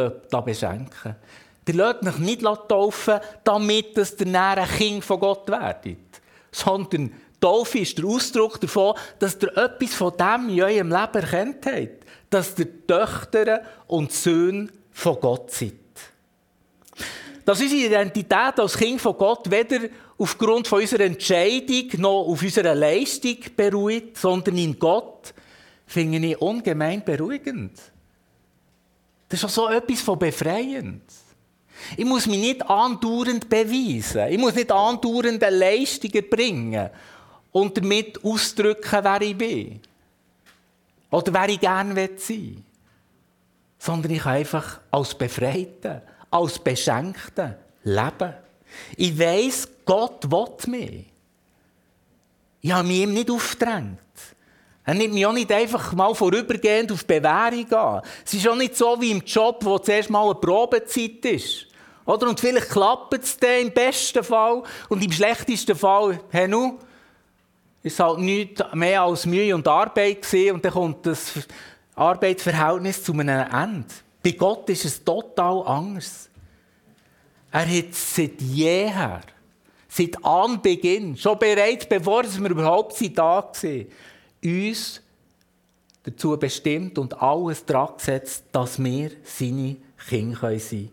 beschenken 0.44 0.88
lasst. 1.02 1.16
Ihr 1.66 1.74
lasst 1.74 2.06
euch 2.06 2.18
nicht 2.18 2.42
taufen, 2.42 3.18
damit 3.42 3.96
ihr 3.96 4.40
ein 4.40 4.68
Kind 4.68 5.04
von 5.04 5.18
Gott 5.18 5.50
werdet, 5.50 6.20
sondern 6.52 7.12
Taufe 7.40 7.80
ist 7.80 7.98
der 7.98 8.04
Ausdruck 8.04 8.60
davon, 8.60 8.94
dass 9.18 9.36
ihr 9.42 9.56
etwas 9.56 9.94
von 9.94 10.12
dem 10.16 10.48
in 10.50 10.62
eurem 10.62 10.90
Leben 10.90 11.22
erkennt 11.24 11.66
habt 11.66 11.99
dass 12.30 12.58
ihr 12.58 12.86
Töchter 12.86 13.62
und 13.88 14.12
Söhne 14.12 14.68
von 14.92 15.20
Gott 15.20 15.50
seid. 15.50 15.74
Dass 17.44 17.60
unsere 17.60 17.86
Identität 17.86 18.58
als 18.58 18.76
Kind 18.76 19.00
von 19.00 19.16
Gott 19.16 19.50
weder 19.50 19.88
aufgrund 20.16 20.68
von 20.68 20.80
unserer 20.80 21.04
Entscheidung 21.04 21.88
noch 21.98 22.26
auf 22.28 22.42
unserer 22.42 22.74
Leistung 22.74 23.38
beruht, 23.56 24.16
sondern 24.16 24.56
in 24.58 24.78
Gott, 24.78 25.34
finde 25.86 26.18
ich 26.18 26.40
ungemein 26.40 27.04
beruhigend. 27.04 27.72
Das 29.28 29.40
ist 29.40 29.44
auch 29.44 29.50
so 29.50 29.68
etwas 29.68 30.00
von 30.00 30.18
befreiend. 30.18 31.02
Ich 31.96 32.04
muss 32.04 32.26
mich 32.26 32.38
nicht 32.38 32.68
andauernd 32.68 33.48
beweisen. 33.48 34.28
Ich 34.28 34.38
muss 34.38 34.54
nicht 34.54 34.70
andauernd 34.70 35.40
Leistungen 35.40 36.28
bringen 36.28 36.90
und 37.52 37.76
damit 37.76 38.22
ausdrücken, 38.24 38.98
wer 39.02 39.22
ich 39.22 39.36
bin. 39.36 39.80
Oder 41.10 41.32
wer 41.32 41.48
ich 41.48 41.60
gerne 41.60 41.94
sein 41.94 42.18
will. 42.28 42.62
Sondern 43.78 44.12
ich 44.12 44.22
kann 44.22 44.34
einfach 44.34 44.80
als 44.90 45.14
Befreiter, 45.14 46.02
als 46.30 46.58
Beschenkter 46.58 47.58
leben. 47.82 48.34
Ich 48.96 49.18
weiss, 49.18 49.68
Gott 49.84 50.30
will 50.30 50.72
mich. 50.72 51.06
Ich 52.60 52.72
habe 52.72 52.86
mich 52.86 52.98
ihm 52.98 53.14
nicht 53.14 53.30
aufgedrängt. 53.30 53.98
Er 54.84 54.94
nimmt 54.94 55.14
mich 55.14 55.26
auch 55.26 55.32
nicht 55.32 55.52
einfach 55.52 55.92
mal 55.92 56.14
vorübergehend 56.14 56.92
auf 56.92 57.04
Bewährung 57.04 57.72
an. 57.72 58.02
Es 58.24 58.34
ist 58.34 58.48
auch 58.48 58.56
nicht 58.56 58.76
so 58.76 59.00
wie 59.00 59.12
im 59.12 59.22
Job, 59.24 59.64
wo 59.64 59.78
zuerst 59.78 60.10
mal 60.10 60.24
eine 60.24 60.34
Probezeit 60.34 61.24
ist. 61.26 61.66
Oder? 62.04 62.28
Und 62.28 62.40
vielleicht 62.40 62.70
klappt 62.70 63.14
es 63.14 63.36
dann 63.38 63.60
im 63.60 63.72
besten 63.72 64.24
Fall 64.24 64.62
und 64.88 65.02
im 65.02 65.12
schlechtesten 65.12 65.76
Fall, 65.76 66.20
hey, 66.30 66.48
nu, 66.48 66.78
ist 67.82 67.98
halt 67.98 68.18
nichts 68.18 68.62
mehr 68.74 69.02
als 69.02 69.26
Mühe 69.26 69.54
und 69.54 69.66
Arbeit 69.66 70.26
und 70.52 70.64
dann 70.64 70.72
kommt 70.72 71.06
das 71.06 71.32
Arbeitsverhältnis 71.94 73.02
zu 73.02 73.12
einem 73.12 73.46
Ende. 73.50 73.86
Bei 74.22 74.32
Gott 74.32 74.68
ist 74.68 74.84
es 74.84 75.02
total 75.02 75.66
anders. 75.66 76.28
Er 77.50 77.66
hat 77.66 77.94
seit 77.94 78.40
jeher, 78.40 79.20
seit 79.88 80.24
Anbeginn, 80.24 81.16
schon 81.16 81.38
bereits 81.38 81.86
bevor 81.86 82.22
wir 82.24 82.50
überhaupt 82.50 83.00
da 83.16 83.42
waren, 83.42 83.86
uns 84.44 85.00
dazu 86.02 86.36
bestimmt 86.38 86.98
und 86.98 87.20
alles 87.20 87.64
daran 87.64 87.96
gesetzt, 87.96 88.44
dass 88.52 88.82
wir 88.82 89.10
seine 89.24 89.76
Kinder 90.08 90.38
sein 90.38 90.60
können. 90.60 90.92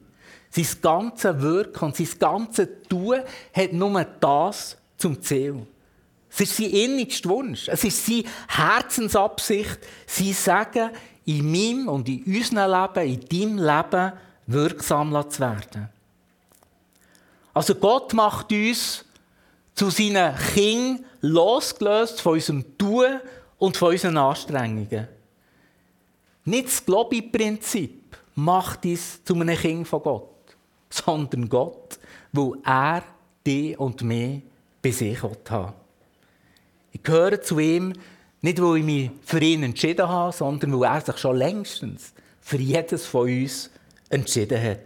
Sein 0.49 0.81
ganzes 0.81 1.41
Wirken 1.41 1.85
und 1.85 1.95
sein 1.95 2.09
ganzes 2.17 2.67
Tun 2.89 3.19
hat 3.53 3.73
nur 3.73 4.03
das 4.19 4.77
zum 4.97 5.21
Ziel. 5.21 5.67
Es 6.39 6.51
ist 6.51 6.57
sein 6.57 6.69
innigster 6.69 7.29
Wunsch. 7.29 7.67
Es 7.67 7.83
ist 7.83 8.05
seine 8.05 8.25
Herzensabsicht, 8.47 9.79
sein 10.05 10.33
Sagen 10.33 10.91
in 11.25 11.51
meinem 11.51 11.87
und 11.87 12.07
in 12.07 12.23
unserem 12.23 12.71
Leben, 12.71 13.27
in 13.31 13.57
deinem 13.57 13.57
Leben 13.57 14.13
wirksam 14.45 15.29
zu 15.29 15.39
werden. 15.39 15.89
Also 17.55 17.73
Gott 17.73 18.13
macht 18.13 18.51
uns 18.51 19.03
zu 19.73 19.89
seinen 19.89 20.35
Kindern 20.53 21.05
losgelöst 21.21 22.21
von 22.21 22.33
unserem 22.33 22.77
Tun 22.77 23.19
und 23.57 23.75
von 23.75 23.89
unseren 23.89 24.17
Anstrengungen. 24.17 25.07
Nicht 26.45 26.67
das 26.67 26.85
Globi-Prinzip 26.85 28.15
macht 28.35 28.85
uns 28.85 29.23
zu 29.23 29.33
einem 29.33 29.57
Kind 29.57 29.87
von 29.87 30.03
Gott, 30.03 30.55
sondern 30.89 31.49
Gott, 31.49 31.97
wo 32.31 32.55
er 32.63 33.03
dich 33.45 33.77
und 33.79 34.03
mich 34.03 34.43
bei 34.83 34.91
sich 34.91 35.21
hat. 35.23 35.73
Ich 36.97 37.03
gehöre 37.03 37.39
zu 37.41 37.59
ihm, 37.59 37.93
nicht 38.41 38.59
weil 38.59 38.77
ich 38.77 38.83
mich 38.83 39.11
für 39.23 39.39
ihn 39.39 39.61
entschieden 39.61 40.09
habe, 40.09 40.33
sondern 40.33 40.79
weil 40.79 40.95
er 40.95 41.01
sich 41.01 41.17
schon 41.17 41.37
längstens 41.37 42.11
für 42.41 42.57
jedes 42.57 43.05
von 43.05 43.29
uns 43.29 43.69
entschieden 44.09 44.61
hat. 44.61 44.79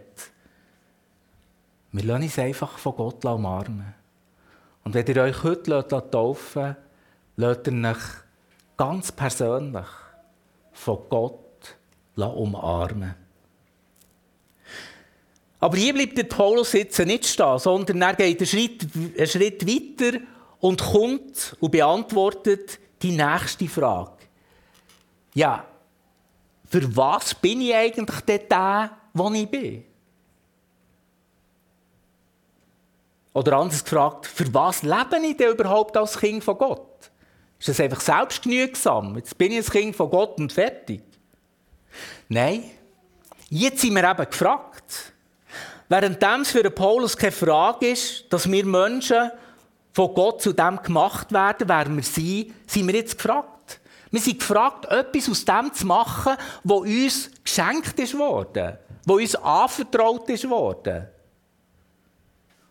Wir 1.90 2.04
lassen 2.04 2.24
uns 2.24 2.38
einfach 2.38 2.76
von 2.76 2.96
Gott 2.96 3.24
umarmen. 3.24 3.94
Und 4.84 4.92
wenn 4.94 5.06
ihr 5.06 5.22
euch 5.22 5.42
heute 5.42 5.86
taufen 6.10 6.76
lasst, 7.36 7.60
lasst 7.64 7.66
ihr 7.66 7.90
euch 7.90 8.02
ganz 8.76 9.10
persönlich 9.10 9.86
von 10.72 10.98
Gott 11.08 11.76
umarmen. 12.16 13.14
Aber 15.60 15.76
hier 15.78 15.94
bleibt 15.94 16.18
der 16.18 16.24
Paulus 16.24 16.74
jetzt 16.74 16.98
nicht 16.98 17.26
stehen, 17.26 17.58
sondern 17.58 18.02
er 18.02 18.14
geht 18.16 18.38
einen 18.38 18.46
Schritt, 18.46 18.86
einen 19.16 19.26
Schritt 19.26 19.66
weiter 19.66 20.18
und 20.62 20.80
kommt 20.80 21.56
und 21.58 21.72
beantwortet 21.72 22.78
die 23.02 23.10
nächste 23.10 23.68
Frage. 23.68 24.12
Ja, 25.34 25.66
für 26.70 26.96
was 26.96 27.34
bin 27.34 27.60
ich 27.60 27.74
eigentlich 27.74 28.20
der, 28.48 28.90
wo 29.12 29.30
ich 29.32 29.50
bin? 29.50 29.84
Oder 33.34 33.56
anders 33.56 33.82
gefragt, 33.82 34.26
für 34.26 34.54
was 34.54 34.82
lebe 34.82 35.18
ich 35.24 35.36
denn 35.36 35.50
überhaupt 35.50 35.96
als 35.96 36.16
Kind 36.18 36.44
von 36.44 36.56
Gott? 36.56 37.10
Ist 37.58 37.68
das 37.68 37.80
einfach 37.80 38.00
selbstgenügsam? 38.00 39.16
Jetzt 39.16 39.36
bin 39.36 39.50
ich 39.50 39.66
ein 39.66 39.72
Kind 39.72 39.96
von 39.96 40.10
Gott 40.10 40.38
und 40.38 40.52
fertig. 40.52 41.02
Nein, 42.28 42.70
jetzt 43.50 43.80
sind 43.80 43.94
wir 43.94 44.08
eben 44.08 44.30
gefragt. 44.30 45.12
Während 45.88 46.22
es 46.22 46.50
für 46.52 46.70
Paulus 46.70 47.16
keine 47.16 47.32
Frage 47.32 47.88
ist, 47.88 48.32
dass 48.32 48.50
wir 48.50 48.64
Menschen 48.64 49.32
von 49.92 50.14
Gott 50.14 50.42
zu 50.42 50.52
dem 50.52 50.80
gemacht 50.82 51.32
werden, 51.32 51.68
wer 51.68 51.94
wir 51.94 52.02
sind, 52.02 52.52
sind 52.66 52.86
wir 52.86 52.94
jetzt 52.94 53.16
gefragt. 53.16 53.80
Wir 54.10 54.20
sind 54.20 54.38
gefragt, 54.38 54.84
etwas 54.86 55.28
aus 55.30 55.44
dem 55.44 55.72
zu 55.72 55.86
machen, 55.86 56.34
was 56.64 56.80
uns 56.80 57.30
geschenkt 57.42 57.98
ist 57.98 58.16
worden, 58.16 58.76
was 59.06 59.16
uns 59.16 59.34
anvertraut 59.36 60.28
ist 60.28 60.48
worden. 60.48 61.08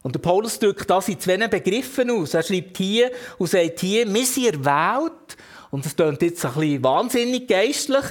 Und 0.03 0.15
der 0.15 0.19
Paulus 0.19 0.57
drückt 0.57 0.89
das 0.89 1.07
in 1.09 1.19
zwei 1.19 1.37
Begriffen 1.47 2.09
aus. 2.09 2.33
Er 2.33 2.43
schreibt 2.43 2.77
hier 2.77 3.11
und 3.37 3.49
sagt 3.49 3.79
hier, 3.79 4.11
wir 4.11 4.25
sind 4.25 4.65
erwählt, 4.65 5.37
und 5.69 5.85
das 5.85 5.95
klingt 5.95 6.21
jetzt 6.21 6.45
ein 6.45 6.53
bisschen 6.53 6.83
wahnsinnig 6.83 7.47
geistlich, 7.47 8.05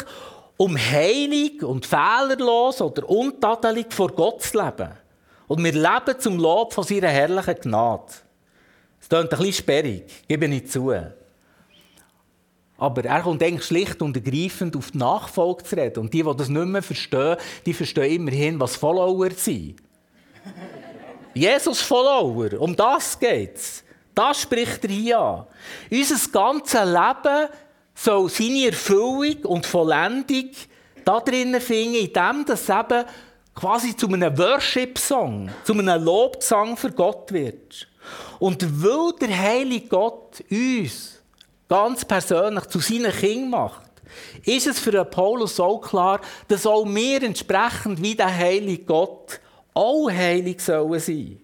um 0.56 0.76
heilig 0.76 1.62
und 1.62 1.86
fehlerlos 1.86 2.80
oder 2.80 3.08
untadelig 3.08 3.86
vor 3.90 4.12
Gott 4.12 4.42
zu 4.42 4.62
leben. 4.62 4.90
Und 5.46 5.64
wir 5.64 5.72
leben 5.72 6.18
zum 6.20 6.38
Lob 6.38 6.72
von 6.72 6.84
seiner 6.84 7.08
herrlichen 7.08 7.56
Gnade. 7.62 8.12
Klingt 9.10 9.32
ein 9.32 9.38
bisschen 9.38 9.52
sperrig, 9.52 10.04
gebe 10.28 10.46
ich 10.46 10.70
zu. 10.70 10.94
Aber 12.78 13.04
er 13.04 13.20
kommt 13.22 13.42
eigentlich 13.42 13.64
schlicht 13.64 14.00
und 14.00 14.16
ergreifend 14.16 14.76
auf 14.76 14.92
die 14.92 14.98
Nachfolge 14.98 15.64
zu 15.64 15.76
reden. 15.76 15.98
Und 15.98 16.14
die, 16.14 16.22
die 16.22 16.36
das 16.36 16.48
nicht 16.48 16.66
mehr 16.66 16.80
verstehen, 16.80 17.36
die 17.66 17.74
verstehen 17.74 18.20
immerhin, 18.20 18.60
was 18.60 18.76
Follower 18.76 19.30
sind. 19.32 19.82
Jesus-Follower, 21.34 22.60
um 22.60 22.76
das 22.76 23.18
geht 23.18 23.56
es. 23.56 23.82
Das 24.14 24.42
spricht 24.42 24.84
er 24.84 24.90
hier 24.90 25.18
an. 25.18 25.46
Unser 25.90 26.30
ganzes 26.30 26.84
Leben 26.84 27.48
soll 27.94 28.28
seine 28.28 28.66
Erfüllung 28.66 29.44
und 29.44 29.66
Vollendung 29.66 30.50
da 31.04 31.18
drinnen 31.18 31.60
finden, 31.60 31.96
in 31.96 32.12
dem, 32.12 32.44
dass 32.46 32.68
eben 32.68 33.04
quasi 33.56 33.96
zu 33.96 34.06
einem 34.06 34.38
Worship-Song, 34.38 35.50
zu 35.64 35.72
einem 35.72 36.04
Lobgesang 36.04 36.76
für 36.76 36.92
Gott 36.92 37.32
wird. 37.32 37.89
Und 38.38 38.82
weil 38.82 39.12
der 39.20 39.38
heilige 39.38 39.88
Gott 39.88 40.42
uns 40.50 41.20
ganz 41.68 42.04
persönlich 42.04 42.64
zu 42.66 42.80
seinen 42.80 43.12
Kindern 43.12 43.50
macht, 43.50 43.90
ist 44.44 44.66
es 44.66 44.78
für 44.78 45.04
Paulus 45.04 45.60
auch 45.60 45.80
klar, 45.80 46.20
dass 46.48 46.66
auch 46.66 46.84
wir 46.84 47.22
entsprechend 47.22 48.02
wie 48.02 48.14
der 48.14 48.34
heilige 48.34 48.84
Gott 48.84 49.40
auch 49.72 50.10
heilig 50.10 50.60
sollen 50.60 51.00
sein. 51.00 51.40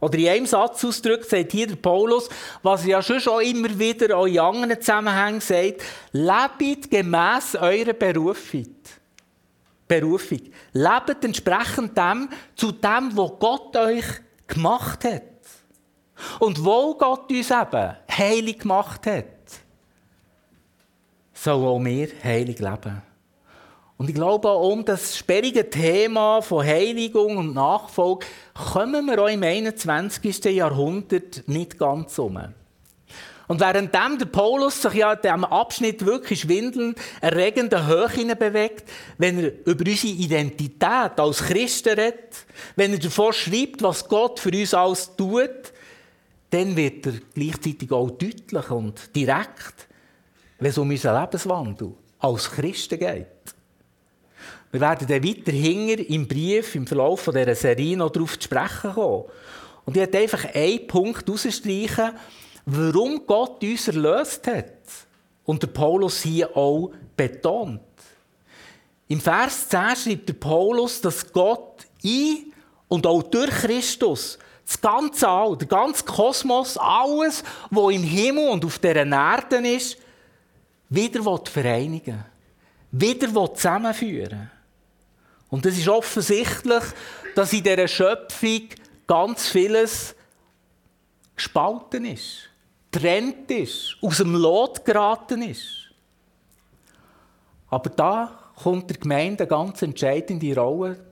Oder 0.00 0.16
in 0.16 0.28
einem 0.28 0.46
Satz 0.46 0.82
ausdrückt, 0.82 1.28
sagt 1.28 1.52
hier 1.52 1.66
der 1.66 1.76
Paulus, 1.76 2.28
was 2.62 2.86
ja 2.86 3.02
schon, 3.02 3.20
schon 3.20 3.42
immer 3.42 3.78
wieder 3.78 4.16
auch 4.16 4.26
in 4.26 4.38
anderen 4.38 4.80
Zusammenhängen 4.80 5.40
sagt, 5.40 5.82
lebt 6.12 6.90
gemäss 6.90 7.54
eurer 7.54 7.92
Berufung. 7.92 8.74
Berufung. 9.86 10.40
Lebt 10.72 11.24
entsprechend 11.24 11.98
dem, 11.98 12.30
zu 12.56 12.72
dem, 12.72 13.14
was 13.14 13.32
Gott 13.38 13.76
euch 13.76 14.06
gemacht 14.46 15.04
hat. 15.04 15.29
Und 16.38 16.64
wo 16.64 16.94
Gott 16.94 17.30
uns 17.30 17.50
eben 17.50 17.96
heilig 18.10 18.60
gemacht 18.60 19.06
hat, 19.06 19.24
soll 21.32 21.66
auch 21.66 21.80
wir 21.80 22.08
heilig 22.22 22.58
leben. 22.58 23.02
Und 23.96 24.08
ich 24.08 24.14
glaube, 24.14 24.50
um 24.54 24.82
das 24.82 25.18
sperrige 25.18 25.68
Thema 25.68 26.40
von 26.40 26.64
Heiligung 26.64 27.36
und 27.36 27.54
Nachfolge 27.54 28.24
kommen 28.72 29.04
wir 29.04 29.22
auch 29.22 29.28
im 29.28 29.42
21. 29.42 30.42
Jahrhundert 30.46 31.46
nicht 31.46 31.78
ganz 31.78 32.18
um. 32.18 32.38
Und 33.46 33.60
währenddem 33.60 34.16
der 34.16 34.26
Paulus 34.26 34.80
sich 34.80 34.94
ja 34.94 35.12
in 35.12 35.20
diesem 35.22 35.44
Abschnitt 35.44 36.06
wirklich 36.06 36.40
schwindelnd 36.40 36.96
erregende 37.20 37.86
Höhe 37.86 38.36
bewegt, 38.36 38.88
wenn 39.18 39.38
er 39.38 39.52
über 39.66 39.84
unsere 39.86 40.14
Identität 40.14 41.18
als 41.18 41.42
Christen 41.42 41.98
redet, 41.98 42.46
wenn 42.76 42.92
er 42.92 43.00
davor 43.00 43.32
schreibt, 43.32 43.82
was 43.82 44.08
Gott 44.08 44.40
für 44.40 44.50
uns 44.50 44.72
alles 44.72 45.14
tut, 45.16 45.72
dann 46.50 46.76
wird 46.76 47.06
er 47.06 47.12
gleichzeitig 47.34 47.90
auch 47.92 48.10
deutlich 48.10 48.70
und 48.70 49.14
direkt, 49.14 49.88
wenn 50.58 50.70
es 50.70 50.78
um 50.78 50.90
unseren 50.90 51.20
Lebenswandel 51.20 51.92
als 52.18 52.50
Christen 52.50 52.98
geht. 52.98 53.26
Wir 54.72 54.80
werden 54.80 55.06
dann 55.08 55.24
weiter 55.24 55.52
hinger 55.52 55.98
im 55.98 56.28
Brief, 56.28 56.74
im 56.74 56.86
Verlauf 56.86 57.24
dieser 57.24 57.54
Serie 57.54 57.96
noch 57.96 58.10
darauf 58.10 58.38
zu 58.38 58.44
sprechen 58.44 58.92
kommen. 58.92 59.24
Und 59.84 59.96
ich 59.96 60.00
werde 60.00 60.18
einfach 60.18 60.54
einen 60.54 60.86
Punkt 60.86 61.26
herausstreichen, 61.26 62.12
warum 62.66 63.26
Gott 63.26 63.62
uns 63.62 63.88
erlöst 63.88 64.46
hat. 64.46 64.66
Und 65.44 65.62
der 65.62 65.68
Paulus 65.68 66.22
hier 66.22 66.56
auch 66.56 66.92
betont. 67.16 67.80
Im 69.08 69.20
Vers 69.20 69.68
10 69.68 69.96
schreibt 69.96 70.28
der 70.28 70.34
Paulus, 70.34 71.00
dass 71.00 71.32
Gott 71.32 71.86
in 72.02 72.52
und 72.86 73.06
auch 73.06 73.24
durch 73.24 73.50
Christus 73.50 74.38
das 74.70 74.80
ganze 74.80 75.28
All, 75.28 75.56
der 75.56 75.66
ganze 75.66 76.04
Kosmos, 76.04 76.78
alles, 76.78 77.42
was 77.70 77.92
im 77.92 78.04
Himmel 78.04 78.50
und 78.50 78.64
auf 78.64 78.78
dieser 78.78 79.04
Erde 79.04 79.68
ist, 79.68 79.96
wieder 80.88 81.38
vereinigen. 81.44 82.24
Wieder 82.92 83.54
zusammenführen. 83.54 84.48
Und 85.48 85.66
es 85.66 85.76
ist 85.76 85.88
offensichtlich, 85.88 86.84
dass 87.34 87.52
in 87.52 87.64
dieser 87.64 87.88
Schöpfung 87.88 88.68
ganz 89.08 89.48
vieles 89.48 90.14
gespalten 91.34 92.04
ist, 92.04 92.48
trennt 92.92 93.50
ist, 93.50 93.96
aus 94.00 94.18
dem 94.18 94.36
Lot 94.36 94.84
geraten 94.84 95.42
ist. 95.42 95.90
Aber 97.70 97.90
da 97.90 98.52
kommt 98.54 98.88
der 98.88 98.98
Gemeinde 98.98 99.44
eine 99.44 99.48
ganz 99.48 99.82
entscheidende 99.82 100.54
Rolle. 100.54 101.09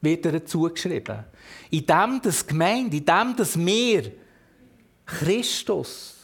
Wird 0.00 0.26
er 0.26 0.44
zugeschrieben. 0.44 1.24
In 1.70 1.86
dem, 1.86 2.20
dass 2.22 2.46
Gemeinde, 2.46 2.96
in 2.96 3.04
dem, 3.04 3.36
dass 3.36 3.58
wir 3.58 4.12
Christus 5.04 6.16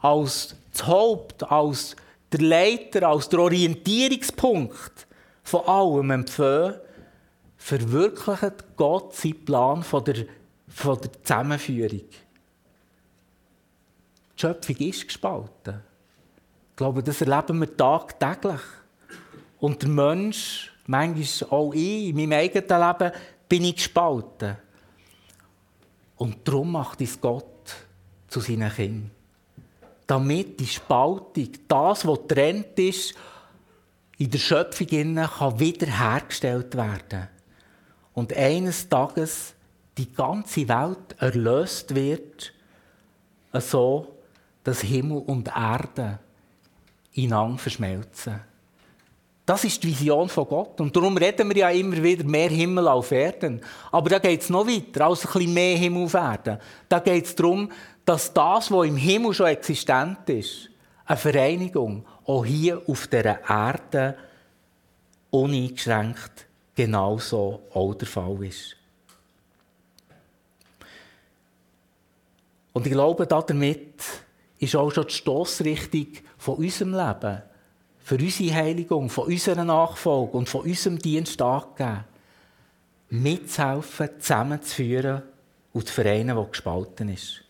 als 0.00 0.54
das 0.72 0.86
Haupt, 0.86 1.50
als 1.50 1.96
der 2.32 2.40
Leiter, 2.40 3.08
als 3.08 3.28
der 3.28 3.40
Orientierungspunkt 3.40 5.06
von 5.42 5.64
allem 5.66 6.10
empfehlen, 6.10 6.74
verwirklicht 7.56 8.76
Gott 8.76 9.14
seinen 9.14 9.44
Plan 9.44 9.82
von 9.82 10.04
der, 10.04 10.26
von 10.68 11.00
der 11.00 11.12
Zusammenführung. 11.22 12.02
Die 14.36 14.40
Schöpfung 14.40 14.76
ist 14.76 15.06
gespalten. 15.06 15.82
Ich 16.70 16.76
glaube, 16.76 17.02
das 17.02 17.22
erleben 17.22 17.60
wir 17.60 17.76
tagtäglich. 17.76 18.60
Und 19.58 19.82
der 19.82 19.88
Mensch, 19.88 20.72
manchmal 20.86 21.50
auch 21.50 21.72
ich, 21.72 22.08
in 22.08 22.16
meinem 22.16 22.32
eigenen 22.32 22.68
Leben, 22.68 23.12
bin 23.48 23.64
ich 23.64 23.76
gespalten. 23.76 24.56
Und 26.16 26.46
darum 26.46 26.72
macht 26.72 27.00
es 27.00 27.20
Gott 27.20 27.74
zu 28.28 28.40
seinen 28.40 28.72
Kindern. 28.72 29.10
Damit 30.06 30.58
die 30.60 30.66
Spaltung, 30.66 31.50
das, 31.68 32.06
was 32.06 32.26
trennt 32.28 32.78
ist, 32.78 33.14
in 34.18 34.30
der 34.30 34.38
Schöpfung 34.38 34.86
kann 34.86 35.60
wiederhergestellt 35.60 36.76
werden. 36.76 37.28
Und 38.14 38.34
eines 38.34 38.88
Tages 38.88 39.54
die 39.98 40.12
ganze 40.12 40.68
Welt 40.68 41.16
erlöst 41.18 41.94
wird, 41.94 42.52
so 43.52 44.16
dass 44.64 44.80
Himmel 44.80 45.18
und 45.18 45.48
Erde 45.48 46.18
ineinander 47.12 47.58
verschmelzen. 47.58 48.40
Das 49.46 49.62
ist 49.62 49.80
die 49.84 49.88
Vision 49.88 50.28
von 50.28 50.48
Gott. 50.48 50.80
Und 50.80 50.94
darum 50.96 51.16
reden 51.16 51.48
wir 51.48 51.56
ja 51.56 51.70
immer 51.70 52.02
wieder 52.02 52.24
mehr 52.24 52.50
Himmel 52.50 52.88
auf 52.88 53.12
Erden. 53.12 53.60
Aber 53.92 54.10
da 54.10 54.18
geht 54.18 54.42
es 54.42 54.50
noch 54.50 54.66
weiter, 54.66 55.06
als 55.06 55.24
ein 55.24 55.32
bisschen 55.32 55.54
mehr 55.54 55.76
Himmel 55.76 56.04
auf 56.04 56.14
Erden. 56.14 56.58
Da 56.88 56.98
geht 56.98 57.26
es 57.26 57.34
darum, 57.36 57.70
dass 58.04 58.32
das, 58.32 58.72
was 58.72 58.86
im 58.86 58.96
Himmel 58.96 59.32
schon 59.32 59.46
existent 59.46 60.28
ist, 60.28 60.68
eine 61.04 61.16
Vereinigung, 61.16 62.04
auch 62.26 62.44
hier 62.44 62.82
auf 62.88 63.06
dieser 63.06 63.48
Erde 63.48 64.16
uneingeschränkt 65.30 66.46
genauso 66.74 67.62
auch 67.72 67.94
der 67.94 68.08
Fall 68.08 68.44
ist. 68.44 68.76
Und 72.72 72.86
ich 72.86 72.92
glaube, 72.92 73.26
damit 73.26 74.02
ist 74.58 74.76
auch 74.76 74.90
schon 74.90 75.06
die 75.06 75.14
Stossrichtung 75.14 76.08
von 76.36 76.56
unserem 76.56 76.92
Leben, 76.92 77.42
für 78.06 78.14
unsere 78.14 78.54
Heiligung, 78.54 79.08
von 79.08 79.26
unserer 79.26 79.64
Nachfolge 79.64 80.36
und 80.36 80.48
von 80.48 80.60
unserem 80.60 80.96
Dienst 80.96 81.42
angegeben, 81.42 82.04
mitzuhelfen, 83.10 84.10
zusammenzuführen 84.20 85.22
und 85.72 85.88
zu 85.88 85.92
vereinen, 85.92 86.36
was 86.36 86.52
gespalten 86.52 87.08
ist. 87.08 87.42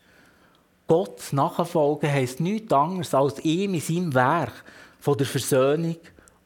Gott 0.87 1.31
nachfolgen 1.31 2.11
heisst 2.11 2.39
nichts 2.39 2.73
anderes, 2.73 3.13
als 3.13 3.39
ihm 3.45 3.75
in 3.75 3.81
seinem 3.81 4.15
Werk 4.15 4.63
von 4.99 5.15
der 5.15 5.27
Versöhnung 5.27 5.97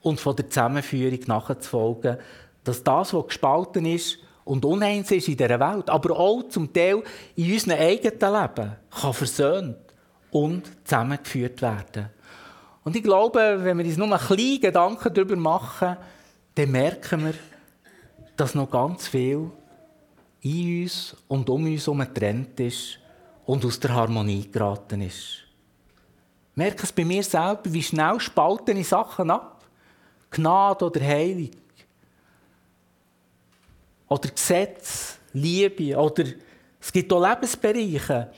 und 0.02 0.20
von 0.20 0.36
der 0.36 0.50
Zusammenführung 0.50 1.20
nachzufolgen, 1.28 2.18
dass 2.66 2.84
das, 2.84 3.14
was 3.14 3.28
gespalten 3.28 3.86
ist 3.86 4.18
und 4.44 4.66
uneins 4.66 5.10
ist 5.12 5.30
in 5.30 5.38
dieser 5.38 5.58
Welt, 5.58 5.90
aber 5.90 6.20
auch 6.20 6.50
zum 6.50 6.74
Teil 6.74 7.02
in 7.38 7.54
unserem 7.54 7.80
eigenen 7.80 8.20
Leben, 8.20 8.76
kann 8.90 9.14
versöhnt 9.14 9.78
und 10.32 10.70
zusammengeführt 10.84 11.62
werden. 11.62 12.10
Und 12.84 12.96
ich 12.96 13.04
glaube, 13.04 13.60
wenn 13.62 13.78
wir 13.78 13.86
uns 13.86 13.98
nur 13.98 14.12
ein 14.12 14.20
kleine 14.20 14.60
Gedanken 14.60 15.14
darüber 15.14 15.36
machen, 15.36 15.98
dann 16.56 16.72
merken 16.72 17.26
wir, 17.26 17.34
dass 18.36 18.56
noch 18.56 18.70
ganz 18.70 19.08
viel 19.08 19.52
in 20.42 20.84
uns 20.84 21.16
und 21.28 21.50
um 21.50 21.66
uns 21.66 21.86
herum 21.86 22.00
getrennt 22.00 22.60
ist 22.60 22.98
und 23.46 23.64
aus 23.64 23.80
der 23.80 23.94
Harmonie 23.94 24.50
geraten 24.52 25.02
ist. 25.02 25.44
Ich 26.52 26.58
merke 26.58 26.84
es 26.84 26.92
bei 26.92 27.06
mir 27.06 27.24
selber, 27.24 27.62
wie 27.66 27.84
schnell 27.84 28.20
spalten 28.20 28.84
Sachen 28.84 29.30
ab. 29.30 29.64
Gnade 30.32 30.86
oder 30.86 31.02
Heilung. 31.02 31.52
Oder 34.08 34.30
Gesetz, 34.30 35.18
Liebe. 35.34 35.96
Oder 35.98 36.26
es 36.80 36.92
gibt 36.92 37.14
auch 37.14 37.26
Lebensbereiche, 37.26 38.32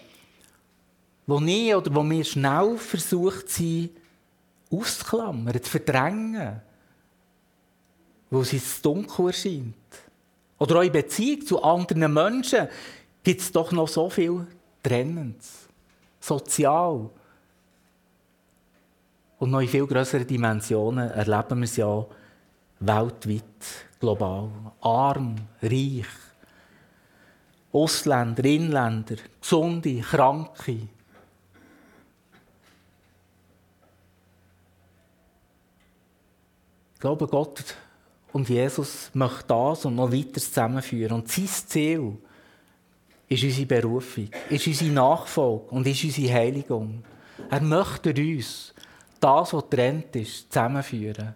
wo 1.25 1.39
nie 1.39 1.73
oder 1.73 1.93
wo 1.95 2.03
wir 2.03 2.23
schnell 2.23 2.77
versucht 2.77 3.49
sind, 3.49 3.91
auszuklammern, 4.73 5.61
zu 5.61 5.69
verdrängen, 5.69 6.61
wo 8.29 8.41
es 8.41 8.53
ins 8.53 8.81
Dunkel 8.81 9.27
erscheint. 9.27 9.75
Oder 10.57 10.79
auch 10.79 10.83
in 10.83 10.91
Beziehung 10.91 11.45
zu 11.45 11.61
anderen 11.61 12.13
Menschen 12.13 12.67
gibt 13.23 13.41
es 13.41 13.51
doch 13.51 13.71
noch 13.71 13.87
so 13.87 14.09
viel 14.09 14.47
Trennendes. 14.81 15.67
Sozial. 16.19 17.09
Und 19.39 19.51
noch 19.51 19.59
in 19.59 19.67
viel 19.67 19.85
größeren 19.85 20.25
Dimensionen 20.25 21.09
erleben 21.09 21.59
wir 21.59 21.65
es 21.65 21.75
ja 21.75 22.05
weltweit, 22.79 23.87
global. 23.99 24.49
Arm, 24.81 25.35
reich. 25.61 26.05
Ausländer, 27.71 28.45
Inländer, 28.45 29.15
Gesunde, 29.41 29.99
Kranke. 29.99 30.87
Glaube, 37.03 37.27
Gott 37.27 37.61
und 38.31 38.47
Jesus 38.47 39.11
möchten 39.13 39.49
das 39.49 39.83
und 39.83 39.95
noch 39.95 40.09
weiter 40.09 40.39
zusammenführen. 40.39 41.11
Und 41.11 41.27
sein 41.27 41.47
Ziel 41.47 42.17
ist 43.27 43.43
unsere 43.43 43.65
Berufung, 43.65 44.29
ist 44.49 44.67
unsere 44.67 44.91
Nachfolge 44.91 45.65
und 45.71 45.85
ist 45.85 46.01
unsere 46.05 46.33
Heiligung. 46.33 47.03
Er 47.49 47.61
möchte 47.61 48.11
uns 48.11 48.73
das, 49.19 49.53
was 49.53 49.69
trennt 49.69 50.15
ist, 50.15 50.51
zusammenführen. 50.51 51.33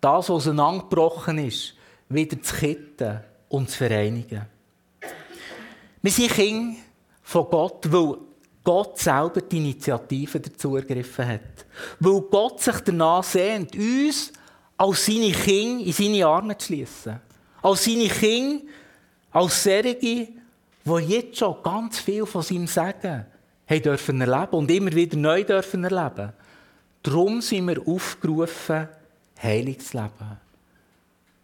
Das, 0.00 0.30
was 0.30 0.30
auseinandergebrochen 0.30 1.36
ist, 1.46 1.74
wieder 2.08 2.40
zu 2.40 2.56
kitten 2.56 3.20
und 3.50 3.68
zu 3.68 3.76
vereinigen. 3.76 4.46
Wir 6.00 6.12
sind 6.12 6.30
Kinder 6.30 6.78
von 7.22 7.46
Gott, 7.50 7.92
weil 7.92 8.16
Gott 8.64 8.98
selber 8.98 9.42
die 9.42 9.58
Initiative 9.58 10.40
dazu 10.40 10.76
ergriffen 10.76 11.28
hat. 11.28 11.66
Weil 11.98 12.22
Gott 12.22 12.62
sich 12.62 12.80
danach 12.80 13.22
sehnt, 13.22 13.76
uns 13.76 14.32
als 14.80 15.04
seine 15.04 15.32
Kinder 15.32 15.84
in 15.84 15.92
seine 15.92 16.26
Arme 16.26 16.56
zu 16.56 16.68
schließen. 16.68 17.20
Als 17.60 17.84
seine 17.84 18.08
Kinder, 18.08 18.64
als 19.30 19.62
Serge, 19.62 19.94
die 19.94 20.28
jetzt 21.06 21.36
schon 21.36 21.62
ganz 21.62 21.98
viel 21.98 22.24
von 22.24 22.40
seinem 22.40 22.66
Sagen 22.66 23.26
haben 23.68 23.82
dürfen 23.82 24.20
erleben 24.22 24.56
und 24.56 24.70
immer 24.70 24.92
wieder 24.92 25.18
neu 25.18 25.44
dürfen 25.44 25.84
erleben. 25.84 26.32
Darum 27.02 27.42
sind 27.42 27.68
wir 27.68 27.86
aufgerufen, 27.86 28.88
heilig 29.42 29.80
zu 29.80 29.98
leben. 29.98 30.38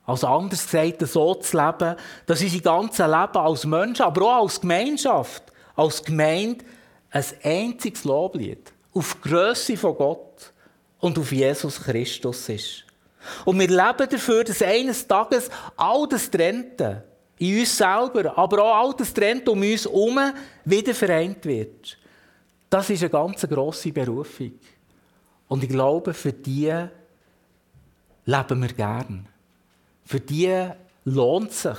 Also 0.06 0.28
anders 0.28 0.64
gesagt, 0.64 1.06
so 1.06 1.34
zu 1.34 1.58
leben, 1.58 1.96
dass 2.24 2.40
unser 2.40 2.60
ganzes 2.60 2.98
Leben 3.00 3.36
als 3.36 3.66
Mensch, 3.66 4.00
aber 4.00 4.22
auch 4.22 4.42
als 4.44 4.60
Gemeinschaft, 4.62 5.42
als 5.74 6.02
Gemeinde, 6.02 6.64
ein 7.10 7.24
einziges 7.42 8.04
Loblied 8.04 8.72
auf 8.94 9.14
die 9.22 9.28
Grösse 9.28 9.76
von 9.76 9.94
Gott 9.94 10.52
und 11.00 11.18
auf 11.18 11.30
Jesus 11.32 11.82
Christus 11.82 12.48
ist. 12.48 12.85
Und 13.44 13.58
wir 13.58 13.68
leben 13.68 14.08
dafür, 14.10 14.44
dass 14.44 14.62
eines 14.62 15.06
Tages 15.06 15.48
all 15.76 16.08
das 16.08 16.30
Trennte 16.30 17.04
in 17.38 17.60
uns 17.60 17.76
selber, 17.76 18.36
aber 18.36 18.62
auch 18.62 18.76
all 18.76 18.94
das 18.96 19.12
Trennte 19.12 19.50
um 19.50 19.60
uns 19.60 19.84
herum 19.84 20.18
wieder 20.64 20.94
vereint 20.94 21.44
wird. 21.44 21.98
Das 22.70 22.90
ist 22.90 23.02
eine 23.02 23.10
ganz 23.10 23.42
grosse 23.42 23.92
Berufung. 23.92 24.52
Und 25.48 25.62
ich 25.62 25.68
glaube, 25.68 26.14
für 26.14 26.32
die 26.32 26.72
leben 28.24 28.62
wir 28.62 28.72
gern. 28.72 29.28
Für 30.04 30.20
die 30.20 30.68
lohnt 31.04 31.50
es 31.50 31.62
sich, 31.62 31.78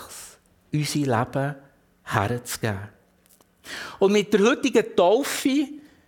unser 0.72 1.20
Leben 1.20 1.56
herzugeben. 2.04 2.90
Und 4.00 4.14
mit 4.14 4.34
der 4.34 4.42
heutigen 4.42 4.96
Taufe 4.96 5.68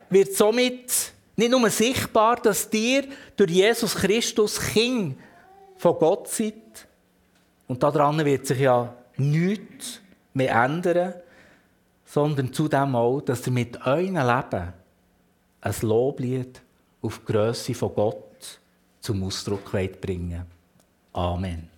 wird 0.10 0.34
somit 0.34 1.12
nicht 1.36 1.52
nur 1.52 1.70
sichtbar, 1.70 2.38
dass 2.38 2.70
dir 2.70 3.06
durch 3.36 3.52
Jesus 3.52 3.96
Christus 3.96 4.60
Kind 4.60 5.18
von 5.80 5.98
Gott 5.98 6.28
seid. 6.28 6.88
Und 7.68 7.82
daran 7.82 8.24
wird 8.24 8.46
sich 8.46 8.60
ja 8.60 8.94
nichts 9.18 10.02
mehr 10.34 10.54
ändern, 10.64 11.14
sondern 12.06 12.54
zudem 12.54 12.96
auch, 12.96 13.22
dass 13.22 13.48
ihr 13.48 13.54
mit 13.54 13.86
eurem 13.86 14.16
Leben 14.16 14.74
ein 15.62 15.76
Loblied 15.82 16.62
auf 17.02 17.20
die 17.20 17.32
Grösse 17.32 17.74
von 17.74 17.94
Gott 17.94 18.60
zum 19.00 19.24
Ausdruck 19.24 19.72
bringen 20.02 20.46
Amen. 21.14 21.69